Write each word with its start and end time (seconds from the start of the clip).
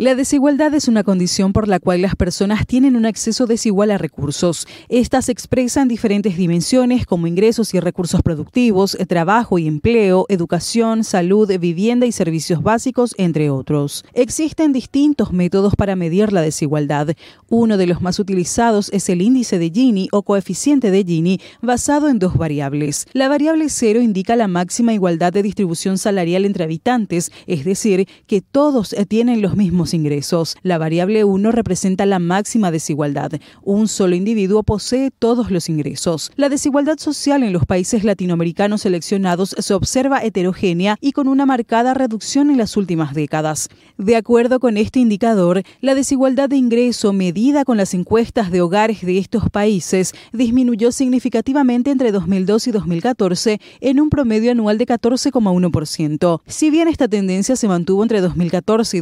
La 0.00 0.14
desigualdad 0.14 0.72
es 0.74 0.86
una 0.86 1.02
condición 1.02 1.52
por 1.52 1.66
la 1.66 1.80
cual 1.80 2.02
las 2.02 2.14
personas 2.14 2.68
tienen 2.68 2.94
un 2.94 3.04
acceso 3.04 3.46
desigual 3.46 3.90
a 3.90 3.98
recursos. 3.98 4.68
Estas 4.88 5.24
se 5.24 5.32
expresan 5.32 5.82
en 5.82 5.88
diferentes 5.88 6.36
dimensiones 6.36 7.04
como 7.04 7.26
ingresos 7.26 7.74
y 7.74 7.80
recursos 7.80 8.22
productivos, 8.22 8.96
trabajo 9.08 9.58
y 9.58 9.66
empleo, 9.66 10.24
educación, 10.28 11.02
salud, 11.02 11.50
vivienda 11.58 12.06
y 12.06 12.12
servicios 12.12 12.62
básicos, 12.62 13.12
entre 13.18 13.50
otros. 13.50 14.04
Existen 14.14 14.72
distintos 14.72 15.32
métodos 15.32 15.74
para 15.74 15.96
medir 15.96 16.32
la 16.32 16.42
desigualdad. 16.42 17.08
Uno 17.48 17.76
de 17.76 17.88
los 17.88 18.00
más 18.00 18.20
utilizados 18.20 18.90
es 18.92 19.08
el 19.08 19.20
índice 19.20 19.58
de 19.58 19.68
Gini 19.68 20.08
o 20.12 20.22
coeficiente 20.22 20.92
de 20.92 21.02
Gini, 21.02 21.40
basado 21.60 22.08
en 22.08 22.20
dos 22.20 22.36
variables. 22.36 23.08
La 23.14 23.28
variable 23.28 23.68
cero 23.68 24.00
indica 24.00 24.36
la 24.36 24.46
máxima 24.46 24.92
igualdad 24.92 25.32
de 25.32 25.42
distribución 25.42 25.98
salarial 25.98 26.44
entre 26.44 26.62
habitantes, 26.62 27.32
es 27.48 27.64
decir, 27.64 28.06
que 28.28 28.42
todos 28.42 28.94
tienen 29.08 29.42
los 29.42 29.56
mismos 29.56 29.87
ingresos. 29.94 30.56
La 30.62 30.78
variable 30.78 31.24
1 31.24 31.52
representa 31.52 32.06
la 32.06 32.18
máxima 32.18 32.70
desigualdad. 32.70 33.32
Un 33.62 33.88
solo 33.88 34.14
individuo 34.14 34.62
posee 34.62 35.10
todos 35.10 35.50
los 35.50 35.68
ingresos. 35.68 36.32
La 36.36 36.48
desigualdad 36.48 36.98
social 36.98 37.42
en 37.42 37.52
los 37.52 37.66
países 37.66 38.04
latinoamericanos 38.04 38.82
seleccionados 38.82 39.54
se 39.58 39.74
observa 39.74 40.22
heterogénea 40.22 40.96
y 41.00 41.12
con 41.12 41.28
una 41.28 41.46
marcada 41.46 41.94
reducción 41.94 42.50
en 42.50 42.58
las 42.58 42.76
últimas 42.76 43.14
décadas. 43.14 43.68
De 43.96 44.16
acuerdo 44.16 44.60
con 44.60 44.76
este 44.76 45.00
indicador, 45.00 45.62
la 45.80 45.94
desigualdad 45.94 46.48
de 46.48 46.56
ingreso 46.56 47.12
medida 47.12 47.64
con 47.64 47.76
las 47.76 47.94
encuestas 47.94 48.50
de 48.50 48.60
hogares 48.60 49.02
de 49.02 49.18
estos 49.18 49.50
países 49.50 50.14
disminuyó 50.32 50.92
significativamente 50.92 51.90
entre 51.90 52.12
2002 52.12 52.68
y 52.68 52.70
2014 52.70 53.60
en 53.80 54.00
un 54.00 54.10
promedio 54.10 54.52
anual 54.52 54.78
de 54.78 54.86
14,1%. 54.86 56.40
Si 56.46 56.70
bien 56.70 56.88
esta 56.88 57.08
tendencia 57.08 57.56
se 57.56 57.68
mantuvo 57.68 58.02
entre 58.02 58.20
2014 58.20 58.96
y 58.96 59.00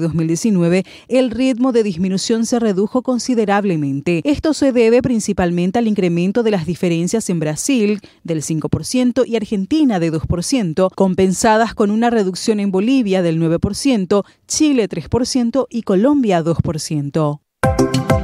2019, 0.77 0.85
el 1.09 1.31
ritmo 1.31 1.73
de 1.73 1.83
disminución 1.83 2.47
se 2.47 2.59
redujo 2.59 3.03
considerablemente. 3.03 4.21
Esto 4.25 4.55
se 4.55 4.73
debe 4.73 5.03
principalmente 5.03 5.79
al 5.79 5.89
incremento 5.89 6.43
de 6.43 6.51
las 6.51 6.67
diferencias 6.67 7.31
en 7.31 7.41
Brasil 7.41 8.01
del 8.25 8.43
5% 8.43 9.25
y 9.27 9.37
Argentina 9.37 10.01
de 10.01 10.13
2%, 10.13 10.91
compensadas 10.95 11.75
con 11.75 11.91
una 11.91 12.11
reducción 12.11 12.61
en 12.61 12.71
Bolivia 12.71 13.23
del 13.23 13.41
9%, 13.41 14.25
Chile 14.47 14.89
3% 14.89 15.67
y 15.71 15.83
Colombia 15.83 16.43
2%. 16.43 18.16